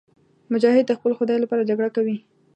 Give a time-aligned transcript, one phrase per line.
[0.53, 2.17] مجاهد د خپل خدای لپاره جګړه کوي.